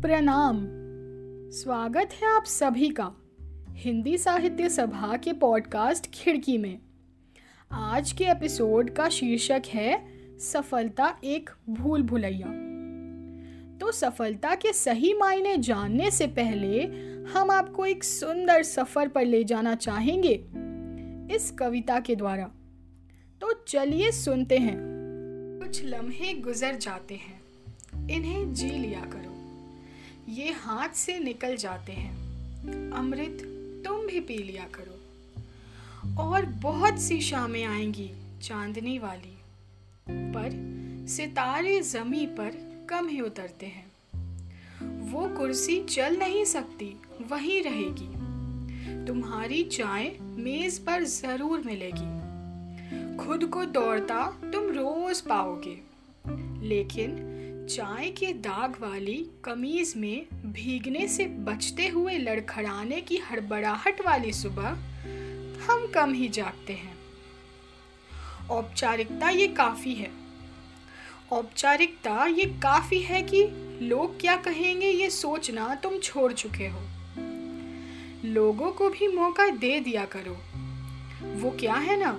प्रणाम। 0.00 0.56
स्वागत 1.50 2.10
है 2.12 2.36
आप 2.36 2.44
सभी 2.44 2.88
का 2.88 3.12
हिंदी 3.70 4.18
साहित्य 4.18 4.68
सभा 4.68 5.16
के 5.16 5.32
पॉडकास्ट 5.32 6.06
खिड़की 6.14 6.58
में। 6.58 6.78
आज 7.72 8.12
के 8.12 8.24
एपिसोड 8.24 8.90
का 8.90 9.08
शीर्षक 9.08 9.62
है, 9.66 10.06
सफलता 10.38 11.18
एक 11.24 11.50
भूल 11.68 12.02
भुलैया। 12.02 12.46
तो 13.78 13.92
सफलता 13.92 14.54
के 14.54 14.72
सही 14.72 15.12
मायने 15.14 15.56
जानने 15.56 16.10
से 16.10 16.26
पहले 16.26 16.84
हम 17.32 17.50
आपको 17.50 17.86
एक 17.86 18.04
सुंदर 18.04 18.62
सफ़र 18.62 19.08
पर 19.08 19.24
ले 19.24 19.44
जाना 19.44 19.74
चाहेंगे, 19.74 20.34
इस 21.34 21.50
कविता 21.50 22.00
के 22.00 22.16
द्वारा। 22.16 22.50
तो 23.40 23.52
चलिए 23.68 24.10
सुनते 24.10 24.58
हैं। 24.58 24.78
कुछ 25.62 25.84
लम्हे 25.84 26.34
गुजर 26.34 26.76
जाते 26.76 27.14
हैं, 27.14 27.40
इन्हें 28.08 28.52
जी 28.54 28.70
लिया 28.70 29.00
करो। 29.00 29.29
ये 30.30 30.52
हाथ 30.52 30.88
से 30.88 31.18
निकल 31.18 31.56
जाते 31.56 31.92
हैं। 31.92 32.14
अमृत, 32.90 33.38
तुम 33.86 34.06
भी 34.06 34.20
पी 34.20 34.34
लिया 34.34 34.64
करो। 34.64 35.00
और 36.22 36.46
बहुत 36.46 37.00
सी 37.00 37.20
शामें 37.20 37.64
आएँगी 37.64 38.10
चांदनी 38.42 38.98
वाली। 38.98 39.38
पर 40.08 40.50
सितारे 41.08 41.80
जमी 41.80 42.26
पर 42.26 42.50
कम 42.90 43.08
ही 43.08 43.20
उतरते 43.20 43.66
हैं। 43.66 43.86
वो 45.12 45.28
कुर्सी 45.28 45.84
चल 45.84 46.16
नहीं 46.16 46.44
सकती, 46.44 47.02
वहीं 47.22 47.62
रहेगी। 47.62 48.20
तुम्हारी 49.06 49.62
चाय 49.62 50.16
मेज 50.20 50.78
पर 50.78 51.04
ज़रूर 51.04 51.60
मिलेगी। 51.60 52.20
खुद 53.16 53.44
को 53.44 53.64
दौड़ता 53.64 54.26
तुम 54.26 54.64
रोज 54.64 55.20
पाओगे। 55.20 55.80
लेकिन 56.66 57.29
चाय 57.70 58.10
के 58.10 58.26
दाग 58.26 58.76
वाली 58.80 59.26
कमीज 59.44 59.94
में 59.96 60.26
भीगने 60.32 61.08
से 61.08 61.24
बचते 61.24 61.88
हुए 61.88 62.18
लड़खड़ाने 62.18 63.00
की 63.00 63.16
हड़बड़ाहट 63.16 64.06
वाली 64.06 64.32
सुबह 64.32 64.68
हम 65.66 65.86
कम 65.94 66.12
ही 66.12 66.28
जागते 66.28 66.72
हैं। 66.72 66.96
औपचारिकता 68.50 69.30
ये 69.30 69.48
काफ़ी 69.48 69.94
है। 69.94 70.10
औपचारिकता 71.32 72.26
ये 72.26 72.44
काफ़ी 72.44 72.98
है 72.98 73.22
कि 73.22 73.46
लोग 73.82 74.20
क्या 74.20 74.36
कहेंगे 74.36 74.90
ये 74.90 75.10
सोचना 75.10 75.74
तुम 75.74 75.98
छोड़ 75.98 76.32
चुके 76.32 76.68
हो। 76.68 76.80
लोगों 78.24 78.72
को 78.72 78.90
भी 78.90 79.08
मौका 79.08 79.48
दे 79.48 79.80
दिया 79.80 80.04
करो। 80.04 80.38
वो 81.40 81.50
क्या 81.50 81.74
है 81.74 82.00
ना? 82.00 82.12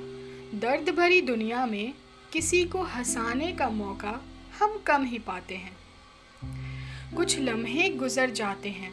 दर्द 0.60 0.90
भरी 0.90 1.22
दुनिया 1.22 1.66
में 1.66 1.94
किसी 2.34 2.66
को 2.66 2.84
हंसाने 2.84 3.52
का 3.52 3.70
मौका 3.70 4.22
हम 4.62 4.78
कम 4.78 5.04
ही 5.04 5.18
पाते 5.20 5.56
हैं। 5.56 7.16
कुछ 7.16 7.40
लम्हे 7.40 7.88
गुजर 7.90 8.30
जाते 8.30 8.70
हैं। 8.70 8.92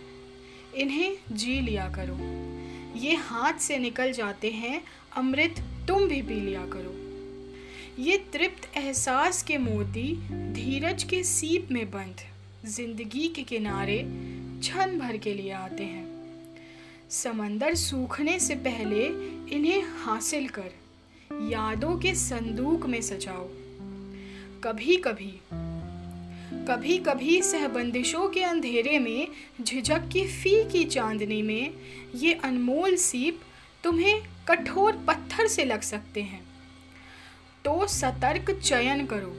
इन्हें 0.75 1.17
जी 1.33 1.61
लिया 1.61 1.89
करो। 1.89 2.15
ये 2.99 3.15
हाथ 3.15 3.59
से 3.59 3.79
निकल 3.79 4.13
जाते 4.13 4.51
हैं, 4.51 4.83
अमृत 5.17 5.61
तुम 5.89 6.07
भी 6.09 6.23
पी 6.23 6.35
लिया 6.35 6.65
करो। 6.67 6.95
ये 8.03 8.17
तृप्त 8.33 8.77
एहसास 8.77 9.43
के 9.43 9.59
मोती 9.59 10.17
धीरज 10.53 11.05
के 11.05 11.23
सीप 11.25 11.69
में 11.71 11.91
बंद 11.91 12.21
ज़िंदगी 12.67 13.29
के 13.29 13.43
किनारे 13.43 14.03
क्षण 14.07 14.99
भर 14.99 15.17
के 15.17 15.35
लिए 15.35 15.53
आते 15.53 15.85
हैं। 15.85 16.07
समंदर 17.11 17.75
सूखने 17.75 18.41
से 18.41 18.55
पहले 18.55 19.07
इन्हें 19.57 19.83
हासिल 20.05 20.49
कर, 20.49 20.71
यादों 21.51 21.97
के 21.99 22.15
संदूक 22.15 22.87
में 22.87 23.01
सजाओ। 23.03 23.49
कभी 24.65 24.97
कभी 24.97 25.41
कभी 26.69 26.99
कभी 26.99 27.43
सहबंदिशों 27.43 28.29
के 28.29 28.43
अंधेरे 28.43 28.99
में, 28.99 29.29
झिझक 29.63 30.09
की 30.13 30.27
फ़ी 30.27 30.71
की 30.71 30.85
चांदनी 30.85 31.43
में, 31.43 31.75
ये 32.15 32.33
अनमोल 32.35 32.97
सीप 32.97 33.41
तुम्हें 33.85 34.23
कठोर 34.49 34.93
पत्थर 34.93 35.47
से 35.47 35.65
लग 35.65 35.81
सकते 35.81 36.23
हैं। 36.23 36.43
तो 37.65 37.87
सतर्क 37.87 38.51
चयन 38.61 39.07
करो, 39.07 39.33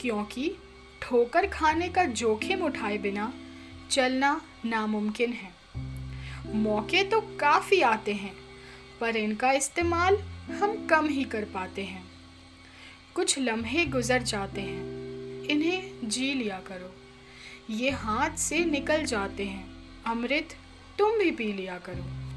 क्योंकि 0.00 0.52
ठोकर 1.02 1.46
खाने 1.46 1.88
का 1.88 2.04
जोखिम 2.04 2.62
उठाए 2.62 2.98
बिना 2.98 3.32
चलना 3.90 4.40
नामुमकिन 4.64 5.32
है। 5.32 5.52
मौके 6.54 7.02
तो 7.04 7.20
काफ़ी 7.20 7.80
आते 7.80 8.12
हैं, 8.12 8.34
पर 9.00 9.16
इनका 9.16 9.52
इस्तेमाल 9.52 10.16
हम 10.52 10.86
कम 10.86 11.08
ही 11.08 11.24
कर 11.24 11.44
पाते 11.44 11.82
हैं। 11.82 12.09
कुछ 13.14 13.38
लम्हे 13.38 13.84
गुजर 13.84 14.22
जाते 14.22 14.60
हैं। 14.60 14.82
इन्हें 15.42 16.08
जी 16.08 16.34
लिया 16.34 16.60
करो। 16.60 16.94
ये 17.74 17.90
हाथ 17.90 18.30
से 18.30 18.64
निकल 18.64 19.04
जाते 19.04 19.44
हैं। 19.44 19.70
अमृत 20.06 20.48
तुम 20.98 21.18
भी 21.18 21.30
पी 21.30 21.52
लिया 21.52 21.78
करो। 21.78 22.30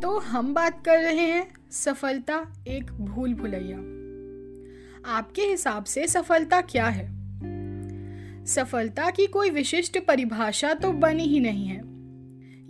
तो 0.00 0.18
हम 0.18 0.54
बात 0.54 0.84
कर 0.84 0.98
रहे 0.98 1.26
हैं 1.32 1.70
सफलता 1.70 2.64
एक 2.68 2.84
भूल 2.92 3.34
भुलैया। 3.34 3.78
आपके 5.10 5.42
हिसाब 5.42 5.84
से 5.84 6.06
सफलता 6.06 6.60
क्या 6.60 6.86
है? 6.86 7.18
सफलता 8.46 9.10
की 9.10 9.26
कोई 9.26 9.50
विशिष्ट 9.50 10.06
परिभाषा 10.06 10.74
तो 10.74 10.92
बनी 10.92 11.24
ही 11.24 11.40
नहीं 11.40 11.66
है। 11.66 11.80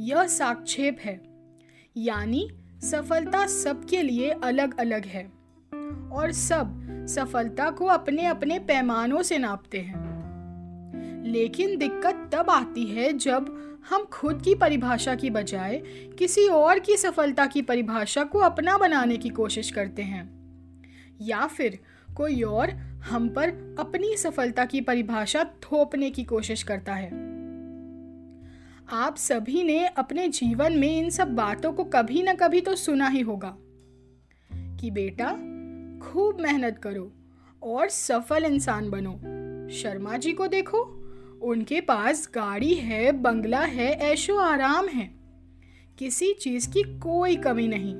यह 0.04 0.26
साक्षेप 0.26 0.98
है। 1.00 1.20
यानी 1.96 2.50
सफलता 2.82 3.46
सबके 3.46 4.02
लिए 4.02 4.30
अलग 4.30 4.80
अलग 4.80 5.04
है। 5.04 5.24
और 6.12 6.32
सब 6.32 6.84
सफलता 7.08 7.70
को 7.70 7.86
अपने 7.86 8.26
अपने 8.26 8.58
पैमानों 8.58 9.22
से 9.22 9.38
नापते 9.38 9.78
हैं। 9.78 10.08
लेकिन 11.24 11.78
दिक्कत 11.78 12.30
तब 12.32 12.50
आती 12.50 12.84
है 12.84 13.12
जब 13.12 13.58
हम 13.90 14.04
खुद 14.04 14.42
की 14.42 14.54
परिभाषा 14.54 15.14
की 15.14 15.30
बजाय 15.30 15.82
किसी 16.18 16.48
और 16.48 16.78
की 16.78 16.96
सफलता 16.96 17.46
की 17.46 17.62
परिभाषा 17.62 18.24
को 18.24 18.38
अपना 18.38 18.78
बनाने 18.78 19.16
की 19.16 19.28
कोशिश 19.28 19.70
करते 19.70 20.02
हैं। 20.02 20.38
या 21.20 21.46
फिर 21.46 21.78
कोई 22.16 22.42
और 22.42 22.70
हम 23.10 23.28
पर 23.28 23.76
अपनी 23.78 24.16
सफलता 24.16 24.64
की 24.64 24.80
परिभाषा 24.80 25.44
थोपने 25.44 26.10
की 26.10 26.24
कोशिश 26.24 26.62
करता 26.62 26.94
है। 26.94 27.27
आप 28.92 29.16
सभी 29.16 29.62
ने 29.62 29.86
अपने 29.86 30.28
जीवन 30.28 30.72
में 30.72 30.98
इन 30.98 31.10
सब 31.10 31.34
बातों 31.34 31.72
को 31.72 31.84
कभी 31.84 32.22
ना 32.22 32.34
कभी 32.34 32.60
तो 32.60 32.74
सुना 32.74 33.08
ही 33.08 33.20
होगा 33.20 33.56
कि 34.52 34.90
बेटा, 34.90 35.32
खूब 36.06 36.40
मेहनत 36.40 36.78
करो 36.78 37.12
और 37.62 37.88
सफल 37.88 38.44
इंसान 38.44 38.90
बनो। 38.90 39.12
शर्मा 39.74 40.16
जी 40.16 40.32
को 40.32 40.46
देखो, 40.46 40.78
उनके 41.42 41.80
पास 41.80 42.30
गाड़ी 42.34 42.74
है, 42.74 43.12
बंगला 43.12 43.60
है, 43.60 43.92
ऐशो 43.92 44.36
आराम 44.36 44.88
है। 44.88 45.14
किसी 45.98 46.32
चीज़ 46.32 46.70
की 46.70 46.82
कोई 46.82 47.36
कमी 47.36 47.68
नहीं। 47.68 47.94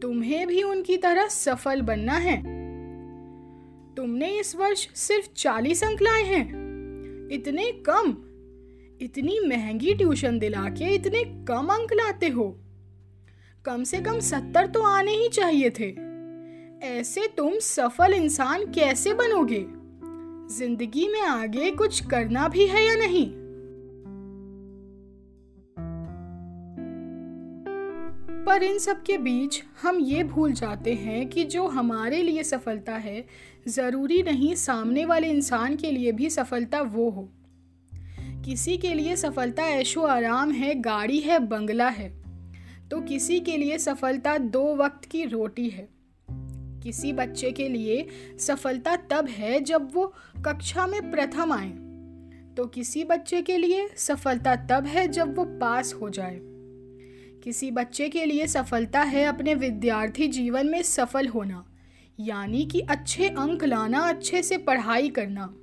तुम्हें 0.00 0.46
भी 0.46 0.62
उनकी 0.62 0.96
तरह 0.96 1.28
सफल 1.28 1.80
बनना 1.80 2.14
है। 2.14 2.42
तुमने 3.94 4.40
इस 4.40 4.56
वर्ष 4.56 4.88
सिर्फ़ 4.94 5.28
चालीस 5.36 5.84
अंक 5.84 6.02
लाए 6.02 6.22
हैं। 6.22 6.48
इतने 7.32 7.72
कम 7.72 8.26
इतनी 9.02 9.38
महँगी 9.48 9.94
ट्यूशन 9.94 10.38
दिला 10.38 10.62
के 10.68 10.94
इतने 10.94 11.24
कम 11.24 11.66
अंक 11.66 11.92
लाते 11.92 12.28
हो। 12.28 12.60
कम 13.64 13.84
से 13.84 13.98
कम 13.98 14.18
सत्तर 14.20 14.66
तो 14.66 14.82
आने 14.82 15.12
ही 15.12 15.28
चाहिए 15.28 15.70
थे। 15.70 15.88
ऐसे 16.86 17.26
तुम 17.36 17.58
सफल 17.58 18.12
इंसान 18.12 18.64
कैसे 18.64 19.14
बनोगे? 19.14 19.66
ज़िंदगी 20.56 21.08
में 21.08 21.20
आगे 21.20 21.70
कुछ 21.70 22.06
करना 22.06 22.48
भी 22.48 22.66
है 22.66 22.84
या 22.84 22.94
नहीं? 22.94 23.26
पर 28.44 28.62
इन 28.62 28.78
सब 28.78 29.02
के 29.02 29.18
बीच 29.18 29.62
हम 29.82 30.00
ये 30.00 30.24
भूल 30.24 30.52
जाते 30.52 30.94
हैं 30.94 31.28
कि 31.28 31.44
जो 31.44 31.66
हमारे 31.66 32.22
लिए 32.22 32.42
सफलता 32.42 32.94
है, 32.94 33.26
ज़रूरी 33.68 34.22
नहीं 34.22 34.54
सामने 34.54 35.04
वाले 35.04 35.28
इंसान 35.28 35.76
के 35.76 35.90
लिए 35.90 36.12
भी 36.12 36.30
सफलता 36.30 36.80
वो 36.80 37.10
हो। 37.10 37.28
किसी 38.44 38.76
के 38.76 38.94
लिए 38.94 39.16
सफलता 39.16 39.62
ऐशो 39.62 40.02
आराम 40.02 40.50
है, 40.50 40.74
गाड़ी 40.74 41.20
है, 41.20 41.38
बंगला 41.38 41.88
है। 41.88 42.22
तो 42.88 43.00
किसी 43.00 43.40
के 43.40 43.56
लिए 43.56 43.78
सफलता 43.78 44.38
दो 44.38 44.76
वक्त 44.76 45.04
की 45.04 45.24
रोटी 45.24 45.68
है। 45.68 45.88
किसी 46.82 47.12
बच्चे 47.12 47.50
के 47.50 47.68
लिए 47.68 48.08
सफलता 48.38 48.96
तब 48.96 49.28
है 49.28 49.60
जब 49.60 49.94
वो 49.94 50.14
कक्षा 50.46 50.86
में 50.86 51.10
प्रथम 51.10 51.52
आए। 51.52 51.70
तो 52.54 52.66
किसी 52.66 53.04
बच्चे 53.04 53.42
के 53.42 53.58
लिए 53.58 53.88
सफलता 53.96 54.56
तब 54.56 54.86
है 54.86 55.08
जब 55.08 55.36
वो 55.36 55.44
पास 55.44 55.94
हो 55.94 56.10
जाए। 56.10 56.40
किसी 57.44 57.70
बच्चे 57.70 58.08
के 58.08 58.24
लिए 58.24 58.46
सफलता 58.46 59.00
है 59.00 59.24
अपने 59.24 59.54
विद्यार्थी 59.54 60.28
जीवन 60.28 60.66
में 60.66 60.82
सफल 60.82 61.26
होना, 61.26 61.66
यानी 62.20 62.64
कि 62.64 62.80
अच्छे 62.80 63.28
अंक 63.28 63.64
लाना, 63.64 63.98
अच्छे 63.98 64.42
से 64.42 64.58
पढ़ाई 64.58 65.08
करना। 65.08 65.54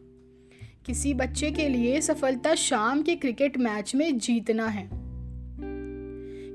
किसी 0.88 1.13
बच्चे 1.13 1.51
के 1.51 1.69
लिए 1.69 2.01
सफलता 2.01 2.56
शाम 2.56 3.01
के 3.01 3.16
क्रिकेट 3.16 3.57
मैच 3.57 3.95
में 3.95 4.18
जीतना 4.18 4.68
है। 4.68 4.89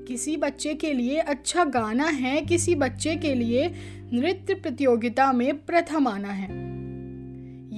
किसी 0.07 0.37
बच्चे 0.37 0.73
के 0.73 0.93
लिए 0.93 1.17
अच्छा 1.17 1.65
गाना 1.65 2.05
है, 2.05 2.41
किसी 2.41 2.75
बच्चे 2.75 3.15
के 3.15 3.35
लिए 3.35 3.73
नृत्य 4.13 4.53
प्रतियोगिता 4.53 5.31
में 5.31 5.65
प्रथम 5.65 6.07
आना 6.07 6.27
है। 6.27 6.49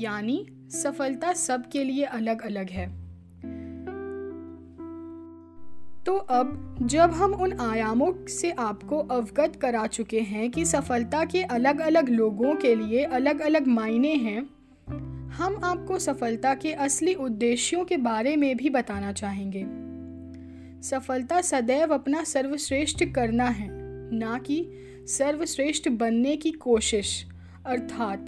यानी 0.01 0.47
सफलता 0.69 1.33
सबके 1.33 1.83
लिए 1.83 2.03
अलग 2.03 2.41
अलग 2.41 2.69
है। 2.69 2.87
तो 6.03 6.15
अब 6.15 6.75
जब 6.81 7.11
हम 7.11 7.33
उन 7.33 7.59
आयामों 7.59 8.27
से 8.27 8.51
आपको 8.51 8.97
अवगत 8.97 9.55
करा 9.55 9.87
चुके 9.87 10.19
हैं 10.19 10.51
कि 10.51 10.65
सफलता 10.65 11.25
के 11.25 11.43
अलग 11.43 11.79
अलग 11.79 12.09
लोगों 12.09 12.55
के 12.55 12.75
लिए 12.75 13.03
अलग 13.03 13.39
अलग 13.39 13.67
मायने 13.67 14.13
हैं 14.13 14.54
हम 15.35 15.61
आपको 15.63 15.99
सफलता 15.99 16.55
के 16.55 16.73
असली 16.73 17.13
उद्देश्यों 17.13 17.85
के 17.85 17.97
बारे 17.97 18.35
में 18.35 18.57
भी 18.57 18.69
बताना 18.69 19.11
चाहेंगे। 19.11 19.65
सफलता 20.81 21.41
सदैव 21.41 21.93
अपना 21.93 22.23
सर्वश्रेष्ठ 22.23 23.05
करना 23.05 23.45
है, 23.45 23.67
ना 24.15 24.37
कि 24.37 24.71
सर्वश्रेष्ठ 25.05 25.89
बनने 25.89 26.35
की 26.35 26.51
कोशिश। 26.51 27.25
अर्थात 27.65 28.25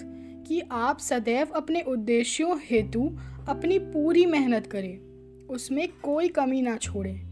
कि 0.48 0.62
आप 0.72 1.00
सदैव 1.00 1.46
अपने 1.46 1.82
उद्देश्यों 1.82 2.60
हेतु 2.72 3.18
अपनी 3.50 3.80
पूरी 3.80 4.26
मेहनत 4.26 4.68
करें, 4.68 5.00
उसमें 5.48 5.88
कोई 6.04 6.28
कमी 6.28 6.62
ना 6.62 6.78
छोड़ें। 6.78 7.28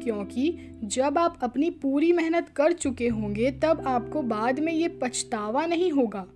क्योंकि 0.00 0.58
जब 0.84 1.18
आप 1.18 1.38
अपनी 1.42 1.70
पूरी 1.70 2.12
मेहनत 2.12 2.48
कर 2.48 2.72
चुके 2.72 3.08
होंगे, 3.08 3.50
तब 3.50 3.84
आपको 3.86 4.22
बाद 4.22 4.60
में 4.60 4.72
ये 4.72 4.88
पछतावा 4.88 5.66
नहीं 5.66 5.90
होगा। 5.90 6.26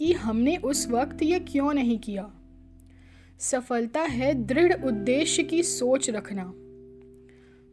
कि 0.00 0.12
हमने 0.12 0.56
उस 0.56 0.88
वक्त 0.88 1.22
ये 1.22 1.38
क्यों 1.38 1.74
नहीं 1.74 1.98
किया? 1.98 2.30
सफलता 3.38 4.00
है 4.00 4.34
दृढ़ 4.34 4.72
उद्देश्य 4.84 5.42
की 5.42 5.62
सोच 5.62 6.10
रखना। 6.10 6.52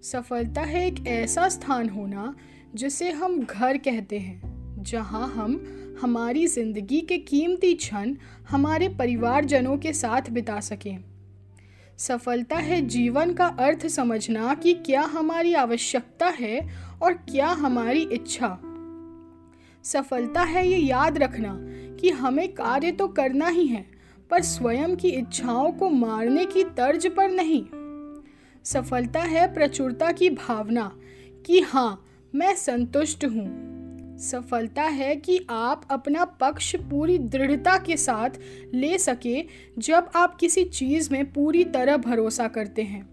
सफलता 0.04 0.62
है 0.62 0.88
एक 0.88 1.08
ऐसा 1.08 1.50
स्थान 1.50 1.90
होना 1.90 2.36
जिसे 2.76 3.12
हम 3.12 3.40
घर 3.44 3.78
कहते 3.78 4.20
हैं, 4.20 4.84
जहाँ 4.84 5.28
हम 5.28 5.78
हमारी 6.02 6.48
ज़िंदगी 6.48 7.02
के 7.02 7.18
कीमती 7.18 7.74
क्षण 7.74 8.16
हमारे 8.50 8.90
परिवारजनों 8.90 9.78
के 9.78 9.94
साथ 9.94 10.22
बिता 10.30 10.60
सकें। 10.60 11.04
सफलता 11.98 12.56
है 12.56 12.82
जीवन 12.82 13.34
का 13.34 13.46
अर्थ 13.46 13.88
समझना 13.88 14.54
कि 14.54 14.74
क्या 14.74 15.02
हमारी 15.02 15.54
आवश्यकता 15.54 16.28
है 16.28 16.70
और 17.02 17.14
क्या 17.14 17.48
हमारी 17.48 18.02
इच्छा। 18.02 18.60
सफलता 19.84 20.42
है 20.42 20.68
ये 20.68 20.78
याद 20.78 21.18
रखना 21.18 21.58
कि 22.00 22.10
हमें 22.10 22.54
कार्य 22.54 22.92
तो 22.92 23.08
करना 23.08 23.48
ही 23.48 23.68
है, 23.68 23.86
पर 24.30 24.42
स्वयं 24.42 24.96
की 24.96 25.10
इच्छाओं 25.10 25.72
को 25.72 25.90
मारने 25.90 26.46
की 26.46 26.64
तर्ज 26.64 27.08
पर 27.08 27.30
नहीं। 27.30 27.66
सफलता 28.64 29.20
है 29.20 29.54
प्रचुरता 29.54 30.12
की 30.12 30.30
भावना 30.30 30.98
कि 31.46 31.60
हाँ 31.60 32.06
मैं 32.36 32.56
संतुष्ट 32.56 33.26
हूँ। 33.26 33.68
सफलता 34.18 34.84
है 34.84 35.16
कि 35.16 35.48
आप 35.50 35.88
अपना 35.92 36.26
पक्ष 36.26 36.76
पूरी 36.76 37.18
दृढ़ता 37.18 37.78
के 37.78 37.98
साथ 37.98 38.30
ले 38.74 38.98
सके 38.98 39.46
जब 39.78 40.10
आप 40.16 40.36
किसी 40.36 40.64
चीज़ 40.64 41.10
में 41.12 41.34
पूरी 41.34 41.64
तरह 41.64 41.98
भरोसा 41.98 42.48
करते 42.48 42.82
हैं। 42.82 43.06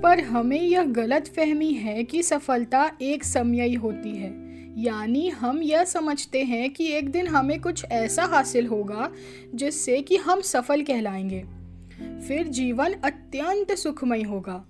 पर 0.00 0.20
हमें 0.20 0.60
यह 0.60 0.84
गलत 0.84 1.26
फहमी 1.26 1.72
है 1.72 2.04
कि 2.04 2.22
सफलता 2.22 2.90
एक 3.02 3.24
समयी 3.24 3.74
होती 3.74 4.10
है। 4.10 4.43
यानी 4.78 5.28
हम 5.28 5.62
यह 5.62 5.84
समझते 5.84 6.44
हैं 6.44 6.70
कि 6.70 6.92
एक 6.92 7.10
दिन 7.10 7.26
हमें 7.26 7.60
कुछ 7.60 7.84
ऐसा 7.84 8.24
हासिल 8.24 8.66
होगा 8.66 9.12
जिससे 9.54 10.02
कि 10.02 10.16
हम 10.16 10.40
सफल 10.40 10.82
कहलाएँगे। 10.82 11.44
फिर 12.28 12.46
जीवन 12.46 12.92
अत्यंत 12.92 13.72
सुखमय 13.72 14.22
होगा। 14.22 14.66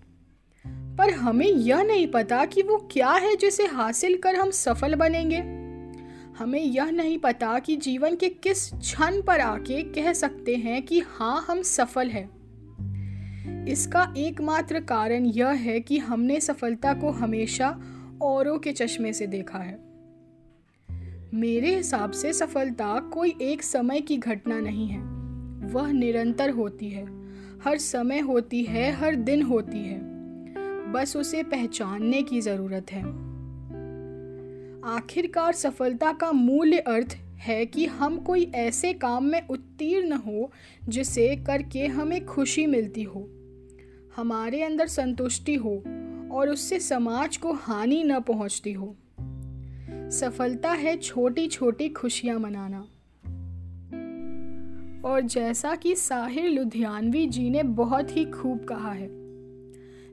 पर 0.66 1.10
हमें 1.10 1.46
यह 1.46 1.82
नहीं 1.82 2.06
पता 2.06 2.44
कि 2.44 2.62
वो 2.62 2.88
क्या 2.92 3.10
है 3.10 3.36
जिसे 3.36 3.66
हासिल 3.66 4.16
कर 4.16 4.34
हम 4.34 4.50
सफल 4.50 4.94
बनेंगे। 4.94 5.36
हमें 6.38 6.60
यह 6.60 6.90
नहीं 6.90 7.18
पता 7.18 7.58
कि 7.58 7.76
जीवन 7.76 8.16
के 8.16 8.28
किस 8.28 8.70
क्षण 8.70 9.22
पर 9.22 9.40
आके 9.40 9.82
कह 9.82 10.12
सकते 10.12 10.56
हैं 10.56 10.82
कि 10.82 11.00
हाँ 11.00 11.44
हम 11.48 11.62
सफल 11.62 12.08
हैं। 12.08 12.44
इसका 13.66 14.14
एकमात्र 14.16 14.80
कारण 14.80 15.26
यह 15.26 15.48
है 15.48 15.80
कि 15.80 15.98
हमने 15.98 16.40
सफलता 16.40 16.94
को 16.94 17.10
हमेशा 17.10 17.80
औरों 18.22 18.58
के 18.58 18.72
चश्मे 18.72 19.12
से 19.12 19.26
देखा 19.26 19.58
है। 19.58 19.93
मेरे 21.34 21.76
हिसाब 21.76 22.10
से 22.10 22.32
सफलता 22.32 23.00
कोई 23.00 23.34
एक 23.42 23.62
समय 23.62 24.00
की 24.00 24.16
घटना 24.16 24.60
नहीं 24.60 24.86
है। 24.88 25.00
वह 25.72 25.92
निरंतर 25.92 26.50
होती 26.50 26.88
है। 26.88 27.04
हर 27.64 27.78
समय 27.78 28.18
होती 28.18 28.62
है, 28.62 28.92
हर 28.92 29.14
दिन 29.14 29.42
होती 29.42 29.78
है। 29.78 30.00
बस 30.92 31.16
उसे 31.16 31.42
पहचानने 31.42 32.22
की 32.22 32.40
ज़रूरत 32.40 32.92
है। 32.92 33.02
आखिरकार 34.96 35.52
सफलता 35.52 36.12
का 36.12 36.32
मूल्य 36.32 36.78
अर्थ 36.78 37.18
है 37.34 37.66
कि 37.66 37.86
हम 37.86 38.18
कोई 38.18 38.50
ऐसे 38.54 38.92
काम 38.92 39.24
में 39.24 39.48
उत्तीर्ण 39.48 40.12
हो, 40.12 40.52
जिसे 40.88 41.36
करके 41.36 41.86
हमें 41.86 42.26
खुशी 42.26 42.66
मिलती 42.66 43.02
हो, 43.02 43.30
हमारे 44.16 44.62
अंदर 44.62 44.86
संतुष्टि 44.86 45.54
हो, 45.54 45.82
और 46.32 46.48
उससे 46.48 46.80
समाज 46.80 47.36
को 47.36 47.52
हानि 47.52 48.02
न 48.04 48.20
पहुँचती 48.20 48.72
हो। 48.72 48.96
सफलता 50.10 50.70
है 50.70 50.96
छोटी 50.96 51.46
छोटी 51.46 51.88
खुशियाँ 51.88 52.38
मनाना। 52.38 52.80
और 55.04 55.20
जैसा 55.20 55.74
कि 55.74 55.94
साहिर 55.96 56.48
लुधियानवी 56.50 57.26
जी 57.26 57.48
ने 57.50 57.62
बहुत 57.62 58.16
ही 58.16 58.24
खूब 58.24 58.64
कहा 58.64 58.92
है, 58.92 59.08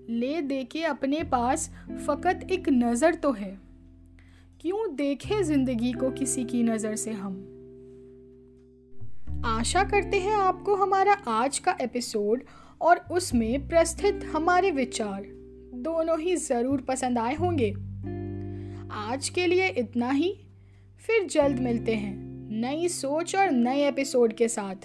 ले 0.10 0.42
दे 0.42 0.64
के 0.64 0.84
अपने 0.84 1.24
पास 1.24 1.70
फ़कत 2.08 2.48
एक 2.52 2.70
नज़र 2.70 3.16
तो 3.16 3.32
है। 3.32 3.58
क्यों 4.62 4.96
देखे 4.96 5.44
ज़िंदगी 5.44 5.92
को 5.94 6.10
किसी 6.10 6.44
की 6.44 6.64
नज़र 6.64 6.96
से 6.96 7.12
हम? 7.12 7.38
आशा 9.46 9.84
करते 9.84 10.20
हैं 10.20 10.36
आपको 10.36 10.76
हमारा 10.76 11.14
आज 11.28 11.60
का 11.60 11.76
एपिसोड 11.82 12.44
और 12.82 13.06
उसमें 13.12 13.68
प्रस्तुत 13.68 14.24
हमारे 14.34 14.72
विचार 14.72 15.24
दोनों 15.76 16.20
ही 16.20 16.36
ज़रूर 16.36 16.82
पसंद 16.82 17.18
आए 17.18 17.36
होंगे। 17.36 17.74
आज 18.94 19.30
के 19.30 19.48
लिए 19.48 19.68
इतना 19.68 20.12
ही। 20.12 20.40
फिर 21.08 21.28
जल्द 21.28 21.60
मिलते 21.60 21.96
हैं 21.96 22.16
नई 22.52 22.88
सोच 22.88 23.36
और 23.36 23.52
नए 23.52 23.88
एपिसोड 23.88 24.34
के 24.34 24.48
साथ। 24.48 24.76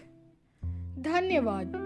धन्यवाद। 0.98 1.85